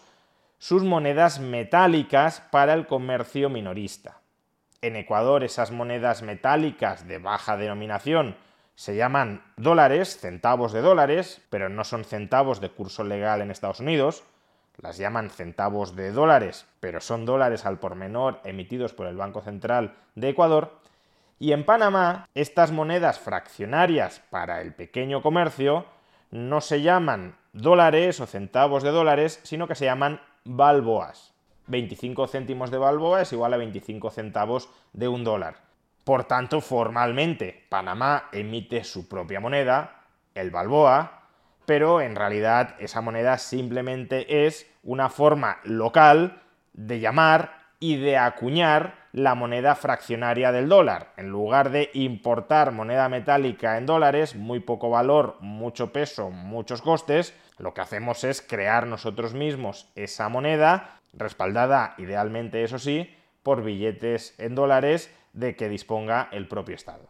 sus 0.58 0.84
monedas 0.84 1.40
metálicas 1.40 2.42
para 2.52 2.74
el 2.74 2.88
comercio 2.88 3.50
minorista. 3.50 4.22
En 4.82 4.96
Ecuador 4.96 5.44
esas 5.44 5.72
monedas 5.72 6.22
metálicas 6.22 7.08
de 7.08 7.18
baja 7.18 7.58
denominación 7.58 8.36
se 8.76 8.96
llaman 8.96 9.44
dólares, 9.58 10.18
centavos 10.20 10.74
de 10.74 10.82
dólares, 10.82 11.42
pero 11.50 11.70
no 11.70 11.84
son 11.84 12.04
centavos 12.04 12.60
de 12.62 12.70
curso 12.70 13.04
legal 13.04 13.42
en 13.42 13.52
Estados 13.52 13.80
Unidos, 13.80 14.24
las 14.78 14.98
llaman 14.98 15.30
centavos 15.30 15.96
de 15.96 16.12
dólares, 16.12 16.66
pero 16.82 17.00
son 17.00 17.26
dólares 17.26 17.66
al 17.66 17.80
por 17.80 17.96
menor 17.96 18.42
emitidos 18.44 18.94
por 18.94 19.08
el 19.08 19.16
Banco 19.16 19.42
Central 19.42 19.96
de 20.16 20.30
Ecuador, 20.30 20.80
y 21.40 21.54
en 21.54 21.66
Panamá 21.66 22.28
estas 22.34 22.72
monedas 22.72 23.20
fraccionarias 23.20 24.22
para 24.30 24.62
el 24.62 24.74
pequeño 24.74 25.22
comercio 25.22 25.86
no 26.36 26.60
se 26.60 26.82
llaman 26.82 27.38
dólares 27.54 28.20
o 28.20 28.26
centavos 28.26 28.84
de 28.84 28.92
dólares, 28.92 29.40
sino 29.44 29.70
que 29.70 29.76
se 29.76 29.86
llaman 29.86 30.20
balboas. 30.44 31.34
25 31.68 32.28
céntimos 32.28 32.72
de 32.72 32.78
balboa 32.78 33.22
es 33.22 33.32
igual 33.32 33.54
a 33.54 33.58
25 33.58 34.12
centavos 34.12 34.70
de 34.92 35.08
un 35.08 35.24
dólar. 35.24 35.56
Por 36.04 36.26
tanto, 36.26 36.60
formalmente, 36.60 37.66
Panamá 37.70 38.26
emite 38.34 38.84
su 38.84 39.08
propia 39.08 39.40
moneda, 39.40 40.04
el 40.36 40.52
balboa, 40.52 41.24
pero 41.66 42.02
en 42.02 42.18
realidad 42.18 42.76
esa 42.80 43.00
moneda 43.00 43.38
simplemente 43.38 44.46
es 44.46 44.70
una 44.84 45.10
forma 45.10 45.60
local 45.64 46.42
de 46.74 47.00
llamar 47.00 47.64
y 47.80 47.96
de 47.96 48.18
acuñar 48.18 49.05
la 49.16 49.34
moneda 49.34 49.76
fraccionaria 49.76 50.52
del 50.52 50.68
dólar. 50.68 51.14
En 51.16 51.30
lugar 51.30 51.70
de 51.70 51.90
importar 51.94 52.74
moneda 52.74 53.08
metálica 53.08 53.78
en 53.78 53.86
dólares, 53.86 54.36
muy 54.36 54.60
poco 54.60 54.90
valor, 54.90 55.38
mucho 55.40 55.94
peso, 55.94 56.32
muchos 56.32 56.82
costes, 56.82 57.34
lo 57.58 57.74
que 57.74 57.80
hacemos 57.80 58.26
es 58.26 58.42
crear 58.42 58.88
nosotros 58.88 59.34
mismos 59.34 59.90
esa 59.96 60.28
moneda, 60.28 61.00
respaldada 61.14 61.96
idealmente, 61.98 62.62
eso 62.66 62.78
sí, 62.78 63.16
por 63.42 63.64
billetes 63.64 64.36
en 64.38 64.54
dólares 64.54 65.16
de 65.32 65.56
que 65.56 65.70
disponga 65.70 66.28
el 66.34 66.50
propio 66.50 66.76
Estado. 66.76 67.08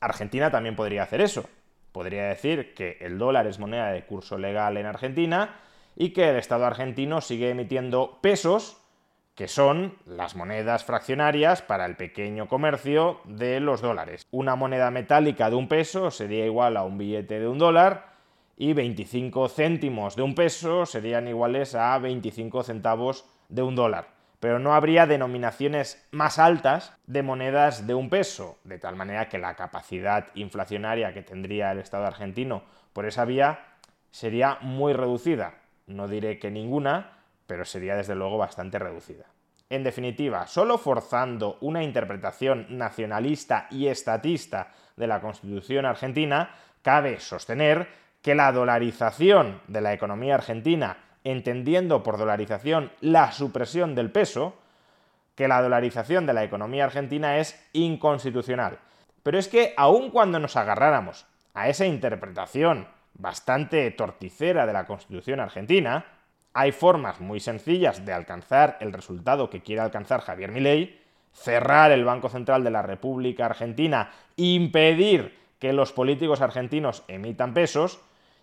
Argentina 0.00 0.50
también 0.50 0.74
podría 0.74 1.02
hacer 1.02 1.20
eso. 1.20 1.50
Podría 1.92 2.28
decir 2.28 2.72
que 2.72 2.96
el 3.02 3.18
dólar 3.18 3.46
es 3.46 3.58
moneda 3.58 3.90
de 3.90 4.06
curso 4.06 4.38
legal 4.38 4.78
en 4.78 4.86
Argentina 4.86 5.60
y 5.96 6.14
que 6.14 6.30
el 6.30 6.36
Estado 6.36 6.64
argentino 6.64 7.20
sigue 7.20 7.50
emitiendo 7.50 8.20
pesos 8.22 8.81
que 9.34 9.48
son 9.48 9.96
las 10.04 10.36
monedas 10.36 10.84
fraccionarias 10.84 11.62
para 11.62 11.86
el 11.86 11.96
pequeño 11.96 12.48
comercio 12.48 13.20
de 13.24 13.60
los 13.60 13.80
dólares. 13.80 14.26
Una 14.30 14.56
moneda 14.56 14.90
metálica 14.90 15.48
de 15.48 15.56
un 15.56 15.68
peso 15.68 16.10
sería 16.10 16.44
igual 16.44 16.76
a 16.76 16.84
un 16.84 16.98
billete 16.98 17.40
de 17.40 17.48
un 17.48 17.58
dólar 17.58 18.12
y 18.56 18.74
25 18.74 19.48
céntimos 19.48 20.16
de 20.16 20.22
un 20.22 20.34
peso 20.34 20.84
serían 20.86 21.28
iguales 21.28 21.74
a 21.74 21.98
25 21.98 22.62
centavos 22.62 23.24
de 23.48 23.62
un 23.62 23.74
dólar. 23.74 24.08
Pero 24.38 24.58
no 24.58 24.74
habría 24.74 25.06
denominaciones 25.06 26.06
más 26.10 26.38
altas 26.38 26.92
de 27.06 27.22
monedas 27.22 27.86
de 27.86 27.94
un 27.94 28.10
peso, 28.10 28.58
de 28.64 28.78
tal 28.78 28.96
manera 28.96 29.28
que 29.28 29.38
la 29.38 29.54
capacidad 29.54 30.26
inflacionaria 30.34 31.14
que 31.14 31.22
tendría 31.22 31.70
el 31.70 31.78
Estado 31.78 32.06
argentino 32.06 32.64
por 32.92 33.06
esa 33.06 33.24
vía 33.24 33.60
sería 34.10 34.58
muy 34.60 34.92
reducida. 34.92 35.54
No 35.86 36.08
diré 36.08 36.38
que 36.38 36.50
ninguna, 36.50 37.21
pero 37.46 37.64
sería 37.64 37.96
desde 37.96 38.14
luego 38.14 38.38
bastante 38.38 38.78
reducida. 38.78 39.24
En 39.70 39.84
definitiva, 39.84 40.46
solo 40.46 40.76
forzando 40.76 41.56
una 41.62 41.82
interpretación 41.82 42.66
nacionalista 42.68 43.68
y 43.70 43.86
estatista 43.86 44.72
de 44.96 45.06
la 45.06 45.20
Constitución 45.20 45.86
argentina, 45.86 46.54
cabe 46.82 47.20
sostener 47.20 47.88
que 48.20 48.34
la 48.34 48.52
dolarización 48.52 49.60
de 49.68 49.80
la 49.80 49.92
economía 49.92 50.34
argentina, 50.34 50.98
entendiendo 51.24 52.02
por 52.02 52.18
dolarización 52.18 52.92
la 53.00 53.32
supresión 53.32 53.94
del 53.94 54.10
peso, 54.10 54.54
que 55.34 55.48
la 55.48 55.62
dolarización 55.62 56.26
de 56.26 56.34
la 56.34 56.44
economía 56.44 56.84
argentina 56.84 57.38
es 57.38 57.58
inconstitucional. 57.72 58.78
Pero 59.22 59.38
es 59.38 59.48
que 59.48 59.72
aun 59.76 60.10
cuando 60.10 60.38
nos 60.38 60.56
agarráramos 60.56 61.26
a 61.54 61.68
esa 61.68 61.86
interpretación 61.86 62.88
bastante 63.14 63.90
torticera 63.90 64.66
de 64.66 64.72
la 64.72 64.86
Constitución 64.86 65.40
argentina, 65.40 66.04
hay 66.54 66.72
formas 66.72 67.20
muy 67.20 67.40
sencillas 67.40 68.04
de 68.04 68.12
alcanzar 68.12 68.76
el 68.80 68.92
resultado 68.92 69.50
que 69.50 69.62
quiere 69.62 69.80
alcanzar 69.80 70.20
Javier 70.20 70.50
Milei, 70.50 71.00
cerrar 71.32 71.92
el 71.92 72.04
Banco 72.04 72.28
Central 72.28 72.62
de 72.62 72.70
la 72.70 72.82
República 72.82 73.46
Argentina, 73.46 74.10
impedir 74.36 75.38
que 75.58 75.72
los 75.72 75.92
políticos 75.92 76.40
argentinos 76.40 77.04
emitan 77.08 77.54
pesos 77.54 78.00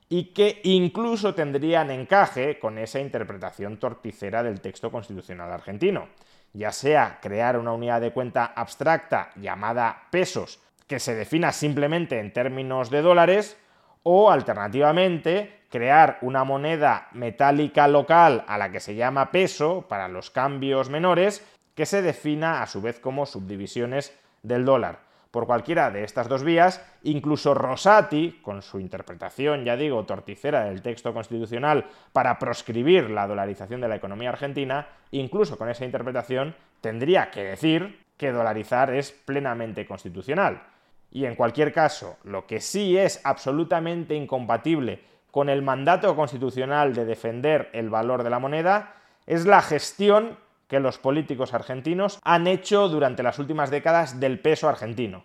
y 0.10 0.34
que 0.34 0.60
incluso 0.64 1.36
tendrían 1.36 1.92
encaje 1.92 2.58
con 2.58 2.80
esa 2.80 3.00
interpretación 3.00 3.78
torticera 3.78 4.42
del 4.42 4.60
texto 4.60 4.92
constitucional 4.92 5.52
argentino, 5.52 6.08
ya 6.54 6.72
sea 6.72 7.20
crear 7.22 7.60
una 7.60 7.74
unidad 7.74 8.02
de 8.02 8.12
cuenta 8.12 8.46
abstracta 8.46 9.30
llamada 9.36 10.08
pesos 10.10 10.60
que 10.88 11.00
se 11.00 11.14
defina 11.14 11.52
simplemente 11.52 12.20
en 12.20 12.34
términos 12.34 12.90
de 12.90 13.04
dólares, 13.04 13.58
o 14.02 14.32
alternativamente 14.32 15.59
crear 15.70 16.18
una 16.22 16.44
moneda 16.44 17.08
metálica 17.12 17.88
local 17.88 18.44
a 18.48 18.58
la 18.58 18.72
que 18.72 18.80
se 18.80 18.96
llama 18.96 19.32
peso 19.32 19.86
para 19.88 20.08
los 20.08 20.30
cambios 20.30 20.90
menores 20.90 21.46
que 21.76 21.86
se 21.86 22.02
defina 22.02 22.62
a 22.62 22.68
su 22.68 22.82
vez 22.82 23.00
como 23.00 23.26
subdivisiones 23.26 24.18
del 24.44 24.66
dólar. 24.66 25.00
Por 25.32 25.46
cualquiera 25.46 25.92
de 25.92 26.04
estas 26.04 26.28
dos 26.28 26.44
vías, 26.44 26.84
incluso 27.04 27.54
Rosati, 27.54 28.40
con 28.42 28.64
su 28.64 28.80
interpretación, 28.80 29.64
ya 29.64 29.78
digo, 29.78 30.04
torticera 30.04 30.66
del 30.66 30.82
texto 30.82 31.14
constitucional 31.14 31.86
para 32.12 32.40
proscribir 32.40 33.12
la 33.12 33.28
dolarización 33.28 33.80
de 33.80 33.88
la 33.88 33.96
economía 33.96 34.30
argentina, 34.30 34.88
incluso 35.12 35.56
con 35.56 35.70
esa 35.70 35.86
interpretación 35.86 36.56
tendría 36.82 37.30
que 37.30 37.44
decir 37.44 38.06
que 38.18 38.32
dolarizar 38.32 38.92
es 38.94 39.12
plenamente 39.12 39.86
constitucional. 39.86 40.64
Y 41.12 41.26
en 41.26 41.36
cualquier 41.36 41.72
caso, 41.74 42.18
lo 42.24 42.48
que 42.48 42.60
sí 42.60 42.98
es 42.98 43.22
absolutamente 43.24 44.16
incompatible 44.16 45.00
con 45.32 45.50
el 45.50 45.62
mandato 45.62 46.16
constitucional 46.16 46.94
de 46.94 47.06
defender 47.06 47.70
el 47.74 47.90
valor 47.90 48.24
de 48.24 48.30
la 48.30 48.40
moneda 48.40 48.96
es 49.26 49.46
la 49.46 49.62
gestión 49.62 50.38
que 50.68 50.80
los 50.80 50.98
políticos 50.98 51.54
argentinos 51.54 52.20
han 52.24 52.48
hecho 52.48 52.90
durante 52.90 53.24
las 53.24 53.40
últimas 53.40 53.72
décadas 53.72 54.20
del 54.20 54.40
peso 54.40 54.70
argentino. 54.70 55.24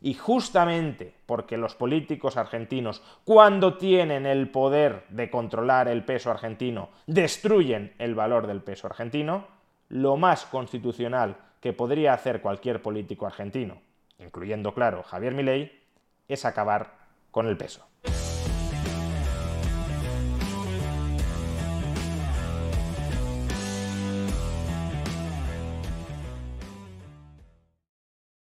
Y 0.00 0.14
justamente 0.14 1.14
porque 1.26 1.56
los 1.56 1.74
políticos 1.74 2.36
argentinos, 2.36 3.02
cuando 3.24 3.76
tienen 3.76 4.26
el 4.26 4.50
poder 4.50 5.04
de 5.08 5.30
controlar 5.30 5.88
el 5.88 6.04
peso 6.04 6.30
argentino, 6.30 6.90
destruyen 7.06 7.94
el 7.98 8.14
valor 8.14 8.46
del 8.46 8.62
peso 8.62 8.86
argentino, 8.86 9.46
lo 9.88 10.16
más 10.16 10.44
constitucional 10.44 11.36
que 11.60 11.72
podría 11.72 12.12
hacer 12.12 12.40
cualquier 12.40 12.82
político 12.82 13.26
argentino 13.26 13.78
incluyendo, 14.18 14.74
claro, 14.74 15.02
Javier 15.02 15.34
Milei, 15.34 15.72
es 16.28 16.44
acabar 16.44 16.94
con 17.30 17.46
el 17.46 17.56
peso. 17.56 17.86